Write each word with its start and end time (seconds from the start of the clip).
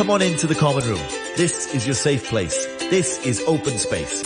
Come 0.00 0.08
on 0.08 0.22
into 0.22 0.46
the 0.46 0.54
common 0.54 0.82
room. 0.88 1.06
This 1.36 1.74
is 1.74 1.86
your 1.86 1.94
safe 1.94 2.24
place. 2.24 2.64
This 2.88 3.22
is 3.26 3.42
open 3.46 3.76
space. 3.76 4.22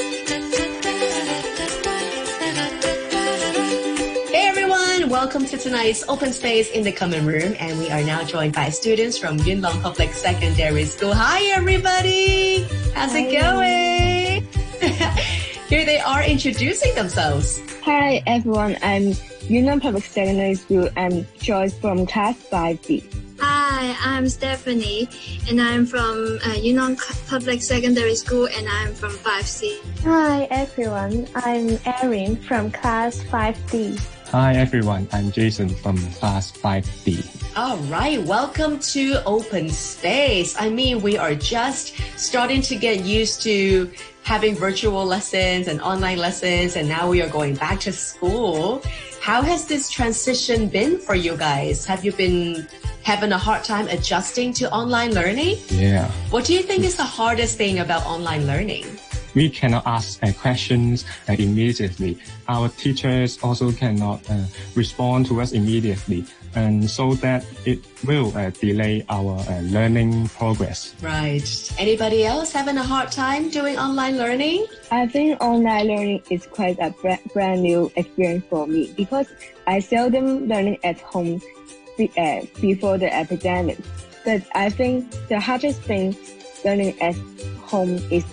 Hey 4.31 4.47
everyone, 4.47 5.09
welcome 5.09 5.45
to 5.47 5.59
tonight's 5.59 6.09
open 6.09 6.33
space 6.33 6.71
in 6.71 6.85
the 6.85 6.93
common 6.93 7.27
room 7.27 7.57
and 7.59 7.77
we 7.81 7.91
are 7.91 8.05
now 8.05 8.23
joined 8.23 8.55
by 8.55 8.69
students 8.69 9.19
from 9.19 9.37
Yuen 9.39 9.63
Long 9.63 9.81
Public 9.81 10.13
Secondary 10.13 10.85
School. 10.85 11.13
Hi 11.13 11.43
everybody! 11.47 12.63
How's 12.95 13.11
Hi. 13.11 13.19
it 13.19 13.33
going? 13.43 14.47
Here 15.69 15.85
they 15.85 15.99
are 15.99 16.23
introducing 16.23 16.95
themselves. 16.95 17.61
Hi 17.83 18.23
everyone, 18.29 18.77
I'm 18.81 19.15
Yuen 19.49 19.65
Long 19.65 19.81
Public 19.81 20.05
Secondary 20.05 20.55
School. 20.55 20.89
I'm 20.97 21.27
Joyce 21.41 21.77
from 21.77 22.07
class 22.07 22.41
5B. 22.45 23.24
Hi, 23.67 23.97
I'm 24.03 24.29
Stephanie, 24.29 25.09
and 25.49 25.59
I'm 25.59 25.87
from 25.87 26.39
uh, 26.45 26.53
Yuen 26.53 26.77
Long 26.77 26.97
Public 27.29 27.63
Secondary 27.63 28.15
School, 28.15 28.47
and 28.47 28.69
I'm 28.69 28.93
from 28.93 29.13
5C. 29.13 29.81
Hi 30.03 30.45
everyone, 30.51 31.27
I'm 31.35 31.79
Erin 31.87 32.37
from 32.37 32.71
class 32.71 33.21
5D. 33.25 33.99
Hi 34.33 34.53
everyone, 34.55 35.09
I'm 35.13 35.33
Jason 35.33 35.71
from 35.71 35.97
class 36.13 36.53
5D. 36.53 37.57
All 37.57 37.79
right, 37.89 38.23
welcome 38.25 38.79
to 38.93 39.25
Open 39.25 39.71
Space. 39.71 40.55
I 40.61 40.69
mean, 40.69 41.01
we 41.01 41.17
are 41.17 41.35
just 41.35 41.97
starting 42.21 42.61
to 42.69 42.77
get 42.77 43.01
used 43.01 43.41
to 43.45 43.91
having 44.25 44.55
virtual 44.55 45.07
lessons 45.07 45.69
and 45.69 45.81
online 45.81 46.19
lessons, 46.19 46.77
and 46.77 46.87
now 46.87 47.09
we 47.09 47.23
are 47.23 47.31
going 47.31 47.55
back 47.55 47.81
to 47.81 47.93
school. 47.93 48.83
How 49.23 49.41
has 49.41 49.67
this 49.67 49.89
transition 49.89 50.69
been 50.69 50.99
for 50.99 51.15
you 51.15 51.35
guys? 51.35 51.87
Have 51.87 52.05
you 52.05 52.13
been 52.13 52.69
having 53.05 53.33
a 53.33 53.39
hard 53.39 53.63
time 53.63 53.87
adjusting 53.89 54.53
to 54.55 54.71
online 54.73 55.13
learning? 55.15 55.59
Yeah, 55.69 56.11
What 56.31 56.45
do 56.47 56.55
you 56.55 56.63
think 56.63 56.85
is 56.85 56.97
the 56.97 57.05
hardest 57.05 57.57
thing 57.57 57.79
about 57.79 58.05
online 58.07 58.47
learning? 58.47 58.85
we 59.35 59.51
cannot 59.51 59.83
ask 59.85 60.23
uh, 60.23 60.33
questions 60.33 61.05
uh, 61.29 61.35
immediately. 61.39 62.17
Our 62.49 62.69
teachers 62.69 63.37
also 63.43 63.73
cannot 63.73 64.23
uh, 64.31 64.45
respond 64.77 65.27
to 65.27 65.41
us 65.41 65.51
immediately, 65.51 66.25
and 66.55 66.89
so 66.89 67.15
that 67.15 67.45
it 67.67 67.83
will 68.07 68.31
uh, 68.39 68.51
delay 68.51 69.05
our 69.09 69.35
uh, 69.41 69.61
learning 69.63 70.29
progress. 70.29 70.95
Right. 71.03 71.43
Anybody 71.79 72.25
else 72.25 72.53
having 72.53 72.79
a 72.79 72.85
hard 72.85 73.11
time 73.11 73.51
doing 73.51 73.77
online 73.77 74.19
learning? 74.19 74.67
I 74.93 75.09
think 75.09 75.43
online 75.43 75.89
learning 75.89 76.23
is 76.31 76.47
quite 76.47 76.79
a 76.79 76.95
brand 77.35 77.63
new 77.63 77.91
experience 77.97 78.45
for 78.49 78.69
me 78.69 78.95
because 78.97 79.27
I 79.67 79.81
seldom 79.81 80.47
learning 80.47 80.79
at 80.85 81.01
home 81.01 81.43
be- 81.97 82.13
uh, 82.17 82.43
before 82.61 82.99
the 82.99 83.13
epidemic. 83.13 83.79
But 84.25 84.43
I 84.55 84.71
think 84.71 85.11
the 85.29 85.41
hardest 85.41 85.83
thing 85.83 86.17
learning 86.65 87.01
at 87.01 87.15
home 87.61 87.97
is 88.11 88.25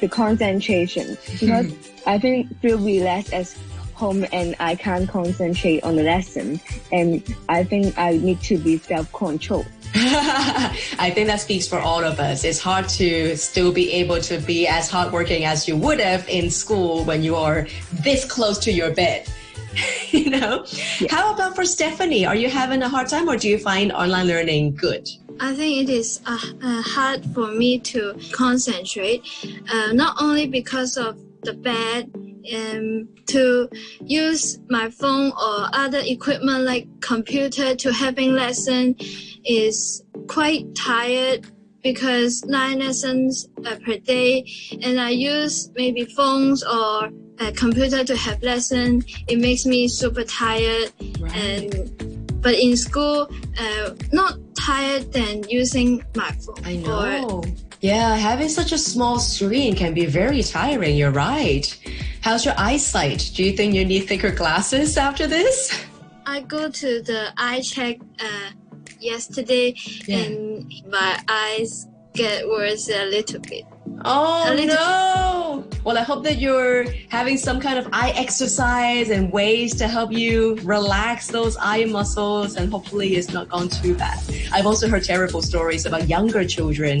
the 0.00 0.08
concentration 0.08 1.16
because 1.40 1.72
I 2.06 2.18
think 2.18 2.60
feel 2.60 2.78
relaxed 2.78 3.32
at 3.32 3.56
home 3.94 4.26
and 4.32 4.54
I 4.60 4.74
can't 4.74 5.08
concentrate 5.08 5.82
on 5.84 5.96
the 5.96 6.02
lesson 6.02 6.60
and 6.92 7.22
I 7.48 7.64
think 7.64 7.96
I 7.96 8.16
need 8.16 8.40
to 8.42 8.58
be 8.58 8.78
self-controlled. 8.78 9.66
I 9.96 11.12
think 11.14 11.28
that 11.28 11.40
speaks 11.40 11.68
for 11.68 11.78
all 11.78 12.02
of 12.02 12.18
us. 12.18 12.42
It's 12.42 12.58
hard 12.58 12.88
to 13.00 13.36
still 13.36 13.72
be 13.72 13.92
able 13.92 14.20
to 14.22 14.38
be 14.38 14.66
as 14.66 14.90
hardworking 14.90 15.44
as 15.44 15.68
you 15.68 15.76
would 15.76 16.00
have 16.00 16.28
in 16.28 16.50
school 16.50 17.04
when 17.04 17.22
you 17.22 17.36
are 17.36 17.68
this 18.02 18.24
close 18.24 18.58
to 18.60 18.72
your 18.72 18.90
bed. 18.90 19.28
you 20.10 20.30
know? 20.30 20.64
How 21.10 21.34
about 21.34 21.54
for 21.54 21.64
Stephanie? 21.64 22.26
Are 22.26 22.36
you 22.36 22.48
having 22.48 22.82
a 22.82 22.88
hard 22.88 23.08
time 23.08 23.28
or 23.28 23.36
do 23.36 23.48
you 23.48 23.58
find 23.58 23.92
online 23.92 24.26
learning 24.26 24.76
good? 24.76 25.08
I 25.40 25.54
think 25.54 25.88
it 25.88 25.92
is 25.92 26.20
uh, 26.26 26.38
uh, 26.62 26.82
hard 26.82 27.24
for 27.34 27.48
me 27.48 27.78
to 27.80 28.18
concentrate, 28.32 29.22
uh, 29.72 29.92
not 29.92 30.16
only 30.20 30.46
because 30.46 30.96
of 30.96 31.18
the 31.42 31.54
bed, 31.54 32.10
um, 32.54 33.08
to 33.26 33.68
use 34.04 34.58
my 34.68 34.90
phone 34.90 35.32
or 35.32 35.68
other 35.72 36.00
equipment 36.04 36.64
like 36.64 36.86
computer 37.00 37.74
to 37.74 37.92
having 37.92 38.34
lesson 38.34 38.94
is 39.44 40.02
quite 40.28 40.74
tired 40.74 41.46
because 41.82 42.44
nine 42.44 42.78
lessons 42.78 43.48
uh, 43.66 43.76
per 43.84 43.96
day 43.98 44.46
and 44.82 45.00
I 45.00 45.10
use 45.10 45.70
maybe 45.74 46.04
phones 46.04 46.62
or 46.62 47.10
a 47.40 47.52
computer 47.52 48.04
to 48.04 48.16
have 48.16 48.42
lesson. 48.42 49.02
It 49.28 49.38
makes 49.38 49.66
me 49.66 49.88
super 49.88 50.24
tired 50.24 50.92
and 51.34 51.90
but 52.40 52.54
in 52.58 52.76
school, 52.76 53.30
uh, 53.58 53.90
not 54.12 54.38
tired 54.54 55.10
than 55.14 55.48
using 55.48 56.04
my 56.14 56.30
phone. 56.32 56.56
I 56.62 56.76
Or, 56.76 56.82
know. 57.26 57.44
Yeah, 57.80 58.16
having 58.16 58.50
such 58.50 58.70
a 58.72 58.76
small 58.78 59.18
screen 59.18 59.74
can 59.74 59.94
be 59.94 60.04
very 60.04 60.42
tiring. 60.42 60.94
You're 60.96 61.10
right. 61.10 61.64
How's 62.20 62.44
your 62.44 62.54
eyesight? 62.58 63.30
Do 63.34 63.42
you 63.44 63.52
think 63.56 63.74
you 63.74 63.84
need 63.86 64.00
thicker 64.00 64.30
glasses 64.30 64.98
after 64.98 65.26
this? 65.26 65.72
I 66.26 66.40
go 66.40 66.68
to 66.70 67.02
the 67.02 67.32
eye 67.38 67.60
check 67.62 67.96
uh, 68.20 68.50
yesterday, 69.00 69.74
Yeah. 70.06 70.18
and 70.18 70.72
my 70.90 71.22
eyes 71.28 71.86
get 72.14 72.46
worse 72.46 72.88
a 72.90 73.06
little 73.06 73.40
bit. 73.40 73.64
Oh 74.06 74.54
no! 74.54 75.64
Well, 75.82 75.96
I 75.96 76.02
hope 76.02 76.24
that 76.24 76.38
you're 76.38 76.84
having 77.08 77.38
some 77.38 77.58
kind 77.58 77.78
of 77.78 77.88
eye 77.90 78.12
exercise 78.16 79.08
and 79.08 79.32
ways 79.32 79.74
to 79.76 79.88
help 79.88 80.12
you 80.12 80.56
relax 80.56 81.28
those 81.28 81.56
eye 81.58 81.86
muscles, 81.86 82.56
and 82.56 82.70
hopefully 82.70 83.16
it's 83.16 83.32
not 83.32 83.48
gone 83.48 83.70
too 83.70 83.94
bad. 83.94 84.18
I've 84.52 84.66
also 84.66 84.88
heard 84.88 85.04
terrible 85.04 85.40
stories 85.40 85.86
about 85.86 86.06
younger 86.06 86.44
children 86.44 87.00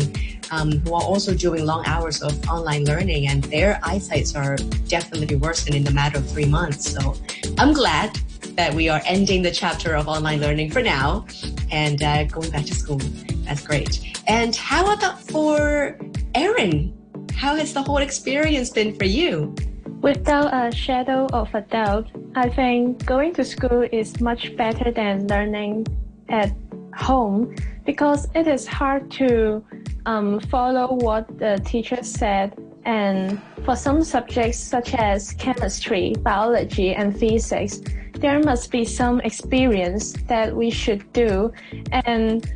um, 0.50 0.72
who 0.72 0.94
are 0.94 1.02
also 1.02 1.34
doing 1.34 1.66
long 1.66 1.84
hours 1.86 2.22
of 2.22 2.32
online 2.48 2.84
learning, 2.84 3.28
and 3.28 3.44
their 3.44 3.80
eyesights 3.82 4.34
are 4.34 4.56
definitely 4.88 5.36
worsened 5.36 5.74
in 5.76 5.84
the 5.84 5.92
matter 5.92 6.18
of 6.18 6.30
three 6.30 6.46
months. 6.46 6.90
So 6.90 7.16
I'm 7.58 7.74
glad 7.74 8.16
that 8.56 8.72
we 8.72 8.88
are 8.88 9.02
ending 9.04 9.42
the 9.42 9.50
chapter 9.50 9.94
of 9.94 10.08
online 10.08 10.40
learning 10.40 10.70
for 10.70 10.80
now 10.80 11.26
and 11.70 12.02
uh, 12.02 12.24
going 12.24 12.50
back 12.50 12.64
to 12.64 12.74
school. 12.74 13.00
That's 13.44 13.62
great. 13.62 14.00
And 14.26 14.56
how 14.56 14.90
about 14.92 15.20
for 15.20 15.98
Erin? 16.34 16.92
How 17.36 17.54
has 17.56 17.72
the 17.72 17.82
whole 17.82 17.98
experience 17.98 18.70
been 18.70 18.96
for 18.96 19.04
you? 19.04 19.54
Without 20.00 20.52
a 20.52 20.74
shadow 20.74 21.26
of 21.32 21.54
a 21.54 21.60
doubt, 21.62 22.08
I 22.34 22.48
think 22.48 23.06
going 23.06 23.32
to 23.34 23.44
school 23.44 23.86
is 23.92 24.20
much 24.20 24.56
better 24.56 24.90
than 24.90 25.26
learning 25.28 25.86
at 26.28 26.52
home 26.96 27.54
because 27.84 28.28
it 28.34 28.46
is 28.46 28.66
hard 28.66 29.10
to 29.12 29.64
um, 30.06 30.40
follow 30.40 30.94
what 30.94 31.38
the 31.38 31.60
teacher 31.64 32.02
said. 32.02 32.58
And 32.84 33.40
for 33.64 33.76
some 33.76 34.02
subjects 34.02 34.58
such 34.58 34.94
as 34.94 35.32
chemistry, 35.34 36.14
biology, 36.20 36.94
and 36.94 37.16
physics, 37.18 37.80
there 38.14 38.40
must 38.40 38.70
be 38.70 38.84
some 38.84 39.20
experience 39.20 40.12
that 40.28 40.54
we 40.54 40.70
should 40.70 41.10
do. 41.12 41.52
And 41.92 42.52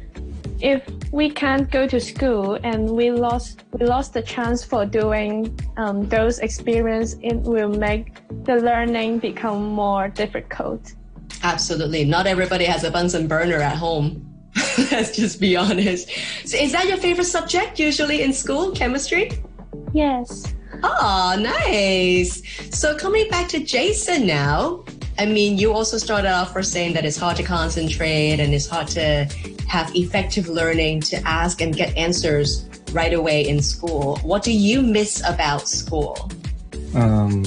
if 0.61 0.83
we 1.13 1.31
can't 1.31 1.71
go 1.71 1.87
to 1.87 2.01
school 2.01 2.59
and 2.65 2.91
we 2.91 3.11
lost 3.11 3.65
we 3.73 3.87
lost 3.87 4.13
the 4.13 4.23
chance 4.23 4.65
for 4.65 4.85
doing 4.85 5.59
um, 5.77 6.09
those 6.09 6.41
experience, 6.41 7.17
it 7.23 7.37
will 7.37 7.69
make 7.69 8.17
the 8.45 8.57
learning 8.57 9.19
become 9.19 9.63
more 9.63 10.09
difficult. 10.09 10.95
Absolutely. 11.43 12.05
Not 12.05 12.27
everybody 12.27 12.65
has 12.65 12.85
a 12.85 12.91
Bunsen 12.91 13.29
burner 13.29 13.57
at 13.57 13.77
home. 13.77 14.25
Let's 14.91 15.15
just 15.15 15.41
be 15.41 15.57
honest. 15.57 16.11
So 16.45 16.57
is 16.57 16.73
that 16.73 16.89
your 16.89 16.97
favorite 16.97 17.27
subject 17.27 17.79
usually 17.79 18.23
in 18.23 18.33
school, 18.33 18.73
chemistry? 18.73 19.31
Yes. 19.93 20.55
Oh, 20.83 21.37
nice. 21.39 22.43
So 22.77 22.97
coming 22.97 23.29
back 23.29 23.49
to 23.49 23.61
Jason 23.61 24.27
now, 24.27 24.85
I 25.19 25.27
mean, 25.27 25.59
you 25.59 25.73
also 25.73 25.99
started 25.99 26.31
off 26.31 26.53
for 26.53 26.63
saying 26.63 26.95
that 26.95 27.05
it's 27.05 27.17
hard 27.17 27.37
to 27.37 27.43
concentrate 27.43 28.41
and 28.41 28.55
it's 28.55 28.67
hard 28.67 28.89
to 28.89 29.29
have 29.69 29.95
effective 29.95 30.49
learning 30.49 31.01
to 31.01 31.17
ask 31.29 31.61
and 31.61 31.77
get 31.77 31.97
answers 31.97 32.69
right 32.93 33.13
away 33.13 33.47
in 33.47 33.61
school. 33.63 34.19
What 34.23 34.43
do 34.43 34.53
you 34.53 34.83
miss 34.83 35.23
about 35.29 35.69
school? 35.69 36.31
Um, 36.95 37.45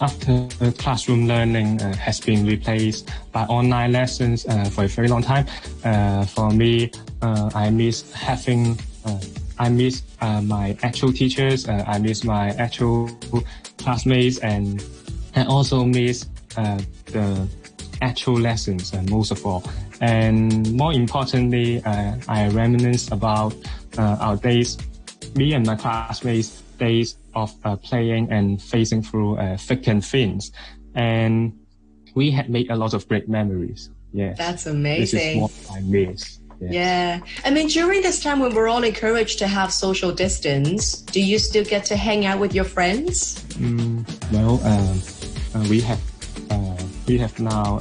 after 0.00 0.48
classroom 0.78 1.26
learning 1.26 1.82
uh, 1.82 1.96
has 1.96 2.20
been 2.20 2.46
replaced 2.46 3.10
by 3.32 3.42
online 3.46 3.92
lessons 3.92 4.46
uh, 4.46 4.64
for 4.64 4.84
a 4.84 4.88
very 4.88 5.08
long 5.08 5.22
time, 5.22 5.46
uh, 5.84 6.24
for 6.26 6.50
me, 6.50 6.92
uh, 7.20 7.50
I 7.54 7.70
miss 7.70 8.12
having, 8.12 8.78
uh, 9.04 9.18
I 9.58 9.68
miss 9.68 10.02
uh, 10.20 10.40
my 10.42 10.76
actual 10.82 11.12
teachers, 11.12 11.68
I 11.68 11.98
miss 11.98 12.22
my 12.22 12.50
actual 12.50 13.10
classmates, 13.78 14.38
and 14.38 14.84
I 15.34 15.44
also 15.44 15.84
miss 15.84 16.26
the 16.54 17.48
actual 18.02 18.34
lessons 18.34 18.92
uh, 18.94 19.02
most 19.08 19.30
of 19.30 19.44
all. 19.46 19.64
And 20.00 20.72
more 20.74 20.92
importantly, 20.92 21.82
uh, 21.84 22.16
I 22.28 22.48
reminisce 22.48 23.10
about 23.10 23.54
uh, 23.96 24.16
our 24.20 24.36
days, 24.36 24.78
me 25.34 25.54
and 25.54 25.66
my 25.66 25.76
classmates 25.76 26.62
days 26.78 27.16
of 27.34 27.54
uh, 27.64 27.76
playing 27.76 28.30
and 28.30 28.60
facing 28.60 29.02
through 29.02 29.38
uh, 29.38 29.56
thick 29.56 29.86
and 29.86 30.04
thins. 30.04 30.52
And 30.94 31.58
we 32.14 32.30
had 32.30 32.50
made 32.50 32.70
a 32.70 32.76
lot 32.76 32.94
of 32.94 33.06
great 33.08 33.28
memories. 33.28 33.90
Yes. 34.12 34.38
That's 34.38 34.66
amazing. 34.66 35.18
This 35.18 35.52
is 35.52 35.68
what 35.68 35.76
I 35.76 35.80
miss. 35.80 36.40
Yes. 36.60 36.72
Yeah. 36.72 37.20
I 37.44 37.50
mean, 37.50 37.68
during 37.68 38.02
this 38.02 38.22
time 38.22 38.38
when 38.38 38.54
we're 38.54 38.68
all 38.68 38.84
encouraged 38.84 39.38
to 39.40 39.48
have 39.48 39.72
social 39.72 40.12
distance, 40.12 41.02
do 41.02 41.20
you 41.20 41.38
still 41.38 41.64
get 41.64 41.84
to 41.86 41.96
hang 41.96 42.24
out 42.24 42.38
with 42.38 42.54
your 42.54 42.64
friends? 42.64 43.42
Mm, 43.54 44.06
well, 44.32 44.62
um, 44.64 45.62
uh, 45.62 45.68
we 45.68 45.80
have 45.80 46.00
uh, 46.50 46.76
we 47.08 47.18
have 47.18 47.38
now 47.40 47.78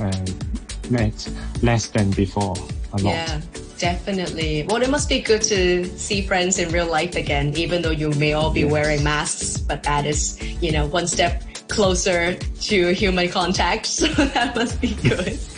met 0.90 1.30
less 1.62 1.88
than 1.88 2.12
before 2.12 2.56
a 2.94 2.98
lot. 2.98 3.14
Yeah, 3.16 3.42
definitely. 3.78 4.66
Well, 4.68 4.82
it 4.82 4.90
must 4.90 5.10
be 5.10 5.20
good 5.22 5.42
to 5.44 5.86
see 5.98 6.22
friends 6.22 6.60
in 6.60 6.72
real 6.72 6.88
life 6.88 7.16
again, 7.16 7.54
even 7.56 7.82
though 7.82 7.92
you 7.92 8.12
may 8.12 8.34
all 8.34 8.52
be 8.52 8.62
Yes. 8.62 8.72
wearing 8.72 9.04
masks, 9.04 9.58
but 9.58 9.84
that 9.84 10.06
is, 10.06 10.38
you 10.62 10.72
know, 10.72 10.86
one 10.88 11.08
step 11.08 11.44
closer 11.70 12.36
to 12.36 12.94
human 12.94 13.30
contact. 13.30 13.86
So 14.00 14.08
that 14.08 14.56
must 14.56 14.80
be 14.82 14.94
good. 14.96 15.40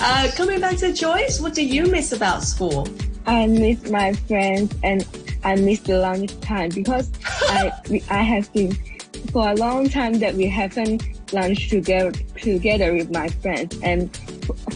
Uh, 0.00 0.28
coming 0.36 0.60
back 0.60 0.76
to 0.76 0.92
Joyce, 0.92 1.40
what 1.40 1.54
do 1.54 1.64
you 1.64 1.86
miss 1.86 2.12
about 2.12 2.42
school? 2.42 2.86
I 3.26 3.46
miss 3.46 3.88
my 3.90 4.12
friends 4.12 4.74
and 4.82 5.06
I 5.44 5.54
miss 5.54 5.80
the 5.80 5.98
lunch 5.98 6.38
time 6.40 6.68
because 6.74 7.08
I 7.48 7.72
I 8.10 8.22
have 8.22 8.52
been 8.52 8.76
for 9.32 9.48
a 9.48 9.54
long 9.54 9.88
time 9.88 10.14
that 10.18 10.34
we 10.34 10.48
haven't 10.48 11.02
lunch 11.32 11.70
together 11.70 12.10
together 12.36 12.92
with 12.92 13.10
my 13.10 13.28
friends 13.40 13.78
and 13.82 14.10
f- 14.14 14.25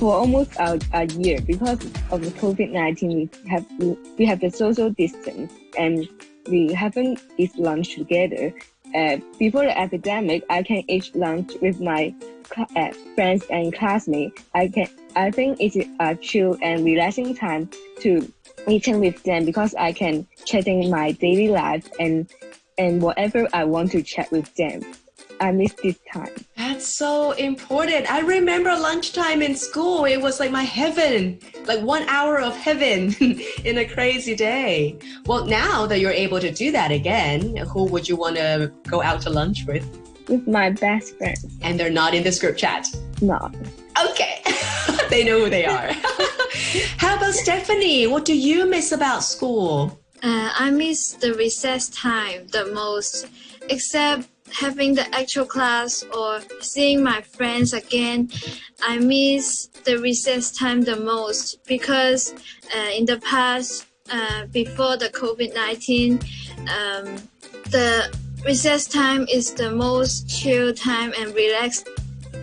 for 0.00 0.14
almost 0.14 0.56
a, 0.56 0.80
a 0.94 1.04
year 1.08 1.38
because 1.42 1.78
of 2.10 2.22
the 2.24 2.32
COVID 2.40 2.72
nineteen 2.72 3.28
we 3.44 3.50
have 3.50 3.66
we 4.18 4.24
have 4.24 4.40
the 4.40 4.50
social 4.50 4.88
distance 4.88 5.52
and 5.78 6.08
we 6.48 6.72
haven't 6.72 7.20
eat 7.36 7.54
lunch 7.56 7.94
together. 7.94 8.52
Uh, 8.96 9.18
before 9.38 9.62
the 9.62 9.78
epidemic, 9.78 10.42
I 10.50 10.64
can 10.64 10.82
eat 10.88 11.14
lunch 11.14 11.52
with 11.60 11.80
my 11.80 12.14
uh, 12.74 12.90
friends 13.14 13.44
and 13.50 13.72
classmates. 13.74 14.42
I 14.54 14.68
can 14.68 14.88
I 15.14 15.30
think 15.30 15.58
it's 15.60 15.76
a 16.00 16.16
chill 16.16 16.56
and 16.62 16.82
relaxing 16.82 17.36
time 17.36 17.68
to 18.00 18.32
eating 18.66 19.00
with 19.00 19.22
them 19.24 19.44
because 19.44 19.74
I 19.74 19.92
can 19.92 20.26
chatting 20.46 20.90
my 20.90 21.12
daily 21.12 21.48
life 21.48 21.86
and 22.00 22.26
and 22.78 23.02
whatever 23.02 23.46
I 23.52 23.64
want 23.64 23.92
to 23.92 24.02
chat 24.02 24.32
with 24.32 24.52
them. 24.54 24.80
I 25.40 25.52
miss 25.52 25.72
this 25.82 25.98
time. 26.12 26.28
That's 26.58 26.86
so 26.86 27.32
important. 27.32 28.10
I 28.12 28.20
remember 28.20 28.70
lunchtime 28.76 29.40
in 29.40 29.54
school. 29.54 30.04
It 30.04 30.18
was 30.20 30.38
like 30.38 30.50
my 30.50 30.64
heaven, 30.64 31.40
like 31.64 31.80
one 31.80 32.06
hour 32.08 32.38
of 32.38 32.54
heaven 32.54 33.14
in 33.64 33.78
a 33.78 33.86
crazy 33.86 34.34
day. 34.34 34.98
Well, 35.24 35.46
now 35.46 35.86
that 35.86 35.98
you're 35.98 36.12
able 36.12 36.40
to 36.40 36.52
do 36.52 36.70
that 36.72 36.92
again, 36.92 37.56
who 37.56 37.84
would 37.84 38.06
you 38.06 38.16
want 38.16 38.36
to 38.36 38.70
go 38.86 39.02
out 39.02 39.22
to 39.22 39.30
lunch 39.30 39.64
with? 39.66 39.86
With 40.28 40.46
my 40.46 40.70
best 40.70 41.16
friend. 41.16 41.38
And 41.62 41.80
they're 41.80 41.90
not 41.90 42.12
in 42.12 42.22
this 42.22 42.38
group 42.38 42.58
chat. 42.58 42.86
No. 43.22 43.50
Okay. 44.10 44.42
they 45.08 45.24
know 45.24 45.40
who 45.40 45.48
they 45.48 45.64
are. 45.64 45.90
How 46.98 47.16
about 47.16 47.32
Stephanie? 47.32 48.06
What 48.06 48.26
do 48.26 48.36
you 48.36 48.66
miss 48.66 48.92
about 48.92 49.24
school? 49.24 49.98
Uh, 50.22 50.52
I 50.54 50.70
miss 50.70 51.12
the 51.12 51.32
recess 51.32 51.88
time 51.88 52.46
the 52.48 52.66
most, 52.66 53.26
except 53.70 54.28
having 54.52 54.94
the 54.94 55.14
actual 55.14 55.44
class 55.44 56.02
or 56.16 56.40
seeing 56.60 57.02
my 57.02 57.20
friends 57.22 57.72
again. 57.72 58.30
I 58.82 58.98
miss 58.98 59.66
the 59.84 59.98
recess 59.98 60.50
time 60.52 60.82
the 60.82 60.96
most 60.96 61.64
because 61.66 62.34
uh, 62.74 62.90
in 62.96 63.04
the 63.04 63.18
past, 63.18 63.86
uh, 64.10 64.46
before 64.46 64.96
the 64.96 65.08
COVID 65.08 65.54
19, 65.54 66.20
um, 66.60 67.16
the 67.70 68.14
recess 68.44 68.86
time 68.86 69.26
is 69.30 69.54
the 69.54 69.70
most 69.70 70.28
chill 70.28 70.72
time 70.74 71.12
and 71.18 71.34
relaxed 71.34 71.88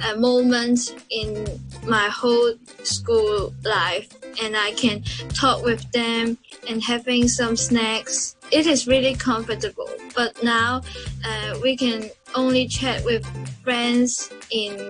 uh, 0.03 0.15
moment 0.15 0.95
in 1.09 1.45
my 1.87 2.07
whole 2.09 2.53
school 2.83 3.53
life 3.63 4.09
and 4.41 4.55
I 4.55 4.71
can 4.73 5.01
talk 5.33 5.63
with 5.63 5.91
them 5.91 6.37
and 6.69 6.83
having 6.83 7.27
some 7.27 7.55
snacks. 7.55 8.35
It 8.51 8.67
is 8.67 8.87
really 8.87 9.15
comfortable. 9.15 9.89
But 10.17 10.41
now 10.41 10.81
uh, 11.23 11.59
we 11.61 11.77
can 11.77 12.09
only 12.33 12.67
chat 12.67 13.05
with 13.05 13.23
friends 13.63 14.33
in 14.49 14.89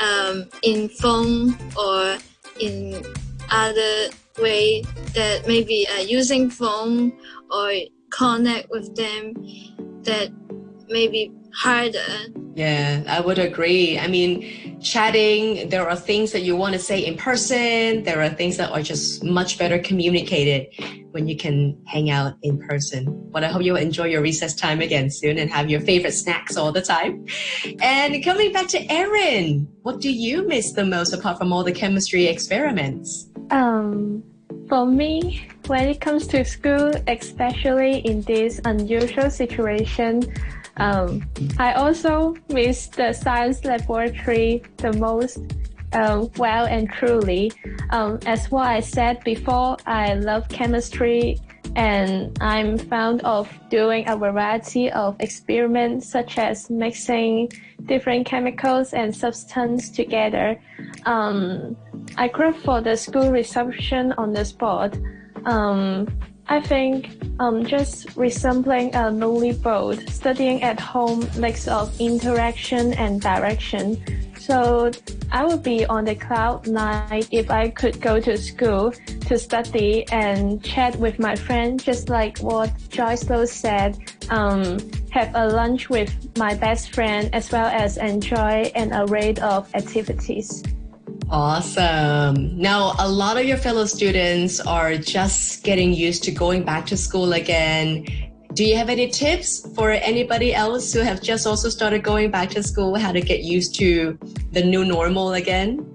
um, 0.00 0.50
in 0.64 0.88
phone 0.88 1.56
or 1.78 2.18
in 2.58 3.00
other 3.50 4.08
way 4.40 4.82
that 5.14 5.46
maybe 5.46 5.86
uh, 5.86 6.00
using 6.00 6.50
phone 6.50 7.16
or 7.52 7.72
connect 8.10 8.68
with 8.70 8.96
them 8.96 9.32
that 10.02 10.32
maybe 10.88 11.30
harder 11.58 11.98
Yeah, 12.54 13.02
I 13.08 13.20
would 13.20 13.38
agree. 13.38 13.98
I 13.98 14.06
mean, 14.06 14.80
chatting, 14.80 15.68
there 15.68 15.88
are 15.88 15.96
things 15.96 16.30
that 16.32 16.42
you 16.42 16.54
want 16.56 16.74
to 16.74 16.78
say 16.78 17.04
in 17.04 17.16
person. 17.16 18.04
There 18.04 18.22
are 18.22 18.28
things 18.28 18.56
that 18.58 18.70
are 18.70 18.82
just 18.82 19.24
much 19.24 19.58
better 19.58 19.78
communicated 19.78 20.68
when 21.10 21.26
you 21.26 21.36
can 21.36 21.76
hang 21.86 22.10
out 22.10 22.34
in 22.42 22.58
person. 22.58 23.02
But 23.32 23.42
I 23.42 23.48
hope 23.48 23.62
you'll 23.62 23.76
enjoy 23.76 24.06
your 24.06 24.22
recess 24.22 24.54
time 24.54 24.80
again 24.80 25.10
soon 25.10 25.38
and 25.38 25.50
have 25.50 25.68
your 25.68 25.80
favorite 25.80 26.12
snacks 26.12 26.56
all 26.56 26.70
the 26.70 26.82
time. 26.82 27.26
And 27.80 28.22
coming 28.24 28.52
back 28.52 28.68
to 28.68 28.80
Erin, 28.92 29.66
what 29.82 30.00
do 30.00 30.12
you 30.12 30.46
miss 30.46 30.72
the 30.72 30.84
most 30.84 31.12
apart 31.12 31.38
from 31.38 31.52
all 31.52 31.64
the 31.64 31.72
chemistry 31.72 32.26
experiments? 32.26 33.28
Um, 33.50 34.22
for 34.68 34.86
me, 34.86 35.48
when 35.66 35.88
it 35.88 36.00
comes 36.00 36.26
to 36.28 36.44
school, 36.44 36.92
especially 37.08 37.98
in 37.98 38.22
this 38.22 38.60
unusual 38.64 39.30
situation, 39.30 40.22
um, 40.78 41.28
I 41.58 41.74
also 41.74 42.34
miss 42.48 42.86
the 42.86 43.12
science 43.12 43.64
laboratory 43.64 44.62
the 44.78 44.92
most. 44.94 45.38
Um, 45.94 46.30
well 46.36 46.66
and 46.66 46.90
truly, 46.90 47.50
um, 47.90 48.18
as 48.26 48.50
what 48.50 48.66
I 48.66 48.80
said 48.80 49.24
before, 49.24 49.78
I 49.86 50.14
love 50.14 50.46
chemistry 50.50 51.38
and 51.76 52.36
I'm 52.40 52.76
fond 52.76 53.22
of 53.22 53.48
doing 53.70 54.08
a 54.08 54.16
variety 54.16 54.90
of 54.90 55.16
experiments 55.20 56.08
such 56.08 56.36
as 56.36 56.68
mixing 56.68 57.50
different 57.86 58.26
chemicals 58.26 58.92
and 58.92 59.14
substances 59.14 59.90
together. 59.90 60.60
Um, 61.06 61.76
I 62.16 62.28
grew 62.28 62.52
for 62.52 62.80
the 62.80 62.96
school 62.96 63.30
reception 63.30 64.12
on 64.18 64.32
the 64.32 64.44
spot. 64.44 64.96
Um, 65.44 66.08
I 66.48 66.60
think 66.60 67.20
um, 67.38 67.66
just 67.66 68.16
resembling 68.16 68.94
a 68.94 69.10
lonely 69.10 69.52
boat, 69.52 69.98
studying 70.08 70.62
at 70.62 70.80
home 70.80 71.28
lacks 71.36 71.68
of 71.68 71.92
interaction 72.00 72.94
and 72.94 73.20
direction. 73.20 74.02
So 74.38 74.90
I 75.30 75.44
would 75.44 75.62
be 75.62 75.84
on 75.84 76.06
the 76.06 76.14
cloud 76.14 76.66
nine 76.66 77.22
if 77.30 77.50
I 77.50 77.68
could 77.68 78.00
go 78.00 78.18
to 78.18 78.38
school 78.38 78.92
to 79.26 79.38
study 79.38 80.06
and 80.10 80.64
chat 80.64 80.96
with 80.96 81.18
my 81.18 81.36
friend, 81.36 81.82
just 81.82 82.08
like 82.08 82.38
what 82.38 82.72
Joyce 82.88 83.28
Lowe 83.28 83.44
said. 83.44 83.98
Um, 84.30 84.78
have 85.10 85.32
a 85.34 85.48
lunch 85.48 85.90
with 85.90 86.10
my 86.38 86.54
best 86.54 86.94
friend 86.94 87.28
as 87.34 87.50
well 87.52 87.66
as 87.66 87.98
enjoy 87.98 88.70
an 88.74 88.92
array 88.94 89.34
of 89.42 89.74
activities. 89.74 90.62
Awesome. 91.30 92.58
Now, 92.58 92.94
a 92.98 93.06
lot 93.08 93.36
of 93.36 93.44
your 93.44 93.58
fellow 93.58 93.84
students 93.84 94.60
are 94.60 94.96
just 94.96 95.62
getting 95.62 95.92
used 95.92 96.24
to 96.24 96.30
going 96.30 96.64
back 96.64 96.86
to 96.86 96.96
school 96.96 97.34
again. 97.34 98.06
Do 98.54 98.64
you 98.64 98.76
have 98.76 98.88
any 98.88 99.08
tips 99.08 99.70
for 99.74 99.90
anybody 99.90 100.54
else 100.54 100.90
who 100.92 101.00
have 101.00 101.20
just 101.20 101.46
also 101.46 101.68
started 101.68 102.02
going 102.02 102.30
back 102.30 102.48
to 102.50 102.62
school, 102.62 102.96
how 102.96 103.12
to 103.12 103.20
get 103.20 103.42
used 103.42 103.74
to 103.76 104.18
the 104.52 104.64
new 104.64 104.86
normal 104.86 105.34
again? 105.34 105.86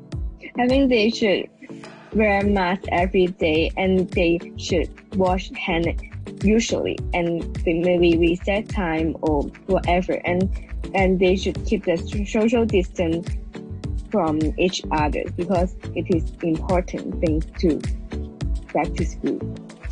I 0.60 0.68
think 0.68 0.90
they 0.90 1.10
should 1.10 1.50
wear 2.14 2.44
mask 2.44 2.84
every 2.90 3.28
day 3.28 3.72
and 3.76 4.08
they 4.12 4.40
should 4.58 4.88
wash 5.18 5.50
hand 5.54 6.00
usually 6.44 6.98
and 7.16 7.42
maybe 7.66 8.18
reset 8.18 8.70
time 8.70 9.18
or 9.22 9.44
whatever 9.66 10.14
and 10.26 10.48
and 10.94 11.20
they 11.20 11.36
should 11.36 11.66
keep 11.66 11.86
the 11.86 11.98
social 12.28 12.66
distance 12.66 13.28
from 14.14 14.38
each 14.60 14.80
other 14.92 15.24
because 15.36 15.76
it 15.96 16.06
is 16.16 16.24
important 16.44 17.20
thing 17.20 17.42
to 17.58 17.82
back 18.72 18.94
to 18.94 19.04
school. 19.04 19.42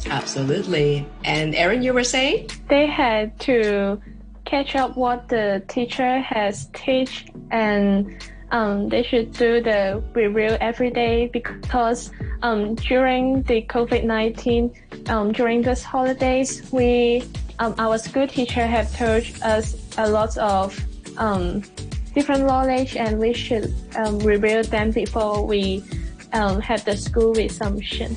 Absolutely. 0.05 1.07
And 1.23 1.55
Erin, 1.55 1.81
you 1.81 1.91
were 1.91 2.03
saying? 2.03 2.51
They 2.69 2.85
had 2.85 3.39
to 3.41 3.99
catch 4.45 4.75
up 4.75 4.95
what 4.95 5.27
the 5.27 5.63
teacher 5.67 6.19
has 6.19 6.67
teach 6.75 7.25
and 7.49 8.23
um, 8.51 8.89
they 8.89 9.01
should 9.01 9.31
do 9.33 9.59
the 9.59 10.03
review 10.13 10.55
every 10.61 10.91
day 10.91 11.27
because 11.33 12.11
um, 12.43 12.75
during 12.75 13.41
the 13.43 13.63
COVID-19, 13.63 15.09
um, 15.09 15.31
during 15.31 15.63
these 15.63 15.81
holidays, 15.81 16.61
we, 16.71 17.23
um, 17.57 17.73
our 17.79 17.97
school 17.97 18.27
teacher 18.27 18.67
have 18.67 18.95
taught 18.95 19.25
us 19.41 19.65
a 19.97 20.07
lot 20.07 20.37
of 20.37 20.77
um, 21.17 21.63
different 22.13 22.45
knowledge 22.45 22.95
and 22.95 23.19
we 23.19 23.33
should 23.33 23.73
um, 23.95 24.19
review 24.19 24.63
them 24.63 24.91
before 24.91 25.45
we 25.45 25.83
um, 26.33 26.61
have 26.61 26.83
the 26.85 26.97
school 26.97 27.33
resumption. 27.33 28.15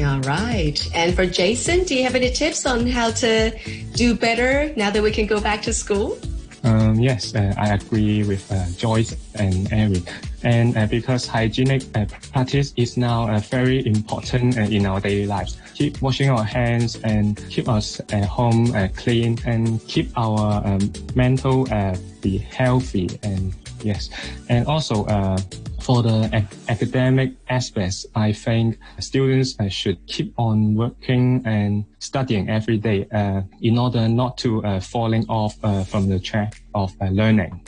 All 0.00 0.20
right. 0.20 0.78
And 0.94 1.14
for 1.14 1.26
Jason, 1.26 1.84
do 1.84 1.94
you 1.94 2.04
have 2.04 2.14
any 2.14 2.30
tips 2.30 2.66
on 2.66 2.86
how 2.86 3.10
to 3.10 3.50
do 3.94 4.14
better 4.14 4.72
now 4.76 4.90
that 4.90 5.02
we 5.02 5.10
can 5.10 5.26
go 5.26 5.40
back 5.40 5.62
to 5.62 5.72
school? 5.72 6.18
Um, 6.62 7.00
yes, 7.00 7.34
uh, 7.34 7.54
I 7.56 7.74
agree 7.74 8.22
with 8.22 8.50
uh, 8.52 8.64
Joyce 8.76 9.16
and 9.34 9.72
Eric. 9.72 10.08
And 10.42 10.76
uh, 10.76 10.86
because 10.86 11.26
hygienic 11.26 11.82
uh, 11.96 12.06
practice 12.32 12.72
is 12.76 12.96
now 12.96 13.28
uh, 13.28 13.40
very 13.40 13.84
important 13.86 14.56
uh, 14.56 14.62
in 14.62 14.86
our 14.86 15.00
daily 15.00 15.26
lives, 15.26 15.58
keep 15.74 16.00
washing 16.00 16.30
our 16.30 16.44
hands 16.44 16.98
and 17.02 17.36
keep 17.50 17.68
us 17.68 18.00
at 18.12 18.24
home 18.24 18.74
uh, 18.74 18.88
clean 18.96 19.38
and 19.46 19.84
keep 19.88 20.10
our 20.16 20.64
um, 20.64 20.92
mental 21.14 21.66
uh, 21.72 21.96
be 22.20 22.38
healthy 22.38 23.08
and 23.22 23.52
yes, 23.82 24.10
and 24.48 24.66
also 24.66 25.04
uh, 25.06 25.38
for 25.80 26.02
the 26.02 26.28
ac- 26.32 26.46
academic 26.68 27.32
aspects, 27.48 28.04
I 28.14 28.32
think 28.32 28.78
students 29.00 29.58
uh, 29.58 29.68
should 29.68 30.04
keep 30.06 30.34
on 30.38 30.74
working 30.74 31.42
and 31.46 31.84
studying 31.98 32.48
every 32.50 32.76
day 32.78 33.06
uh, 33.12 33.42
in 33.62 33.78
order 33.78 34.08
not 34.08 34.36
to 34.38 34.62
uh, 34.64 34.80
falling 34.80 35.24
off 35.28 35.56
uh, 35.62 35.84
from 35.84 36.08
the 36.08 36.18
track 36.18 36.60
of 36.74 36.94
uh, 37.00 37.06
learning. 37.06 37.60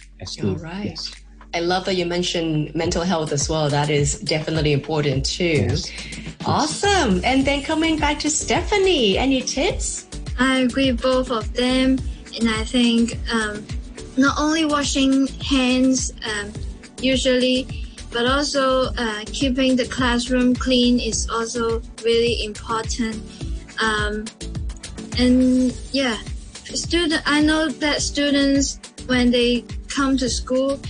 All 0.43 0.57
right. 0.57 0.85
Yes. 0.85 1.11
I 1.53 1.61
love 1.61 1.85
that 1.87 1.95
you 1.95 2.07
mentioned 2.07 2.75
mental 2.75 3.03
health 3.03 3.33
as 3.33 3.49
well. 3.49 3.69
That 3.69 3.91
is 3.91 4.21
definitely 4.21 4.73
important 4.73 5.27
too. 5.27 5.69
Yes. 5.69 5.91
Awesome. 6.47 7.21
And 7.25 7.45
then 7.45 7.63
coming 7.63 7.99
back 7.99 8.19
to 8.21 8.31
Stephanie, 8.31 9.19
any 9.19 9.43
tips? 9.43 10.07
I 10.39 10.61
agree 10.61 10.93
with 10.93 11.03
both 11.03 11.31
of 11.31 11.53
them, 11.53 11.99
and 12.39 12.49
I 12.49 12.65
think 12.65 13.19
um, 13.33 13.67
not 14.17 14.39
only 14.39 14.65
washing 14.65 15.27
hands 15.27 16.13
um, 16.25 16.53
usually, 17.03 17.67
but 18.11 18.27
also 18.27 18.93
uh, 18.97 19.25
keeping 19.27 19.77
the 19.77 19.87
classroom 19.87 20.55
clean 20.55 20.99
is 20.99 21.29
also 21.29 21.83
really 22.05 22.45
important. 22.45 23.21
Um, 23.83 24.25
and 25.19 25.73
yeah, 25.93 26.17
student. 26.65 27.23
I 27.27 27.43
know 27.43 27.69
that 27.69 28.03
students 28.03 28.81
when 29.07 29.31
they 29.31 29.65
come 29.89 30.17
to 30.19 30.29
school, 30.29 30.81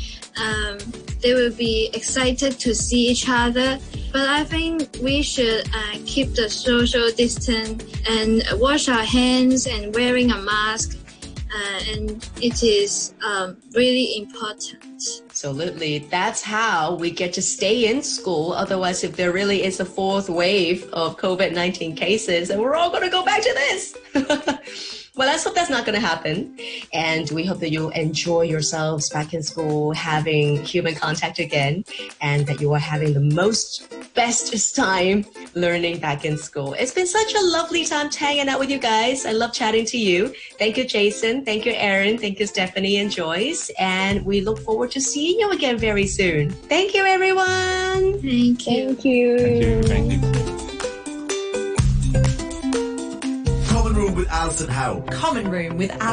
um, 0.41 0.79
they 1.23 1.35
will 1.35 1.53
be 1.53 1.91
excited 1.93 2.59
to 2.61 2.75
see 2.75 3.09
each 3.09 3.29
other. 3.29 3.79
But 4.13 4.29
I 4.29 4.45
think 4.45 4.97
we 5.03 5.23
should 5.23 5.69
uh, 5.75 5.99
keep 6.07 6.35
the 6.35 6.49
social 6.49 7.11
distance 7.13 7.85
and 8.09 8.43
wash 8.55 8.89
our 8.89 9.05
hands 9.05 9.67
and 9.67 9.95
wearing 9.95 10.31
a 10.33 10.39
mask. 10.39 10.97
Uh, 11.53 11.81
and 11.95 12.31
it 12.41 12.63
is 12.63 13.13
um, 13.25 13.57
really 13.75 14.19
important. 14.19 14.85
Absolutely. 15.27 15.99
That's 15.99 16.43
how 16.43 16.95
we 16.95 17.11
get 17.11 17.33
to 17.35 17.43
stay 17.43 17.91
in 17.91 18.03
school. 18.03 18.53
Otherwise, 18.53 19.03
if 19.03 19.17
there 19.17 19.33
really 19.33 19.65
is 19.65 19.81
a 19.81 19.85
fourth 19.85 20.29
wave 20.29 20.85
of 20.93 21.17
COVID 21.17 21.53
19 21.53 21.97
cases, 21.97 22.49
then 22.49 22.61
we're 22.61 22.77
all 22.77 22.91
going 22.91 23.03
to 23.03 23.11
go 23.11 23.25
back 23.25 23.43
to 23.43 23.53
this. 23.55 23.97
well, 25.21 25.29
let's 25.29 25.45
hope 25.45 25.55
that's 25.55 25.69
not 25.69 25.85
going 25.85 26.01
to 26.01 26.01
happen. 26.01 26.59
And 26.95 27.31
we 27.31 27.45
hope 27.45 27.61
that 27.61 27.71
you'll 27.71 27.91
enjoy 27.91 28.41
yourselves 28.45 29.11
back 29.11 29.35
in 29.35 29.43
school, 29.43 29.93
having 29.93 30.65
human 30.65 30.95
contact 30.95 31.39
again, 31.39 31.85
and 32.23 32.47
that 32.47 32.59
you 32.59 32.73
are 32.73 32.79
having 32.79 33.13
the 33.13 33.21
most 33.21 33.87
bestest 34.15 34.75
time 34.75 35.27
learning 35.55 35.99
back 35.99 36.25
in 36.25 36.39
school. 36.39 36.73
It's 36.73 36.95
been 36.95 37.07
such 37.07 37.35
a 37.35 37.41
lovely 37.43 37.85
time 37.85 38.11
hanging 38.11 38.49
out 38.49 38.59
with 38.59 38.71
you 38.71 38.79
guys. 38.79 39.27
I 39.27 39.33
love 39.33 39.53
chatting 39.53 39.85
to 39.93 39.99
you. 39.99 40.33
Thank 40.59 40.79
you, 40.79 40.87
Jason. 40.87 41.45
Thank 41.45 41.67
you, 41.67 41.73
Aaron. 41.73 42.17
Thank 42.17 42.41
you, 42.41 42.47
Stephanie 42.47 42.97
and 42.97 43.11
Joyce. 43.11 43.71
And 43.79 44.25
we 44.25 44.41
look 44.41 44.59
forward 44.61 44.91
to 44.93 45.03
seeing 45.03 45.39
you 45.39 45.51
again 45.51 45.77
very 45.77 46.07
soon. 46.07 46.49
Thank 46.49 46.95
you, 46.95 47.05
everyone. 47.05 48.23
Thank 48.23 48.67
you. 48.67 48.95
Thank 48.95 49.05
you. 49.05 49.39
Thank 49.39 49.63
you. 49.63 49.83
Thank 49.83 50.49
you. 50.49 50.60
With 54.21 54.31
Alison 54.31 54.69
Howe. 54.69 55.01
Common 55.11 55.51
Room 55.51 55.79
with 55.79 55.91
Alice. 55.93 56.11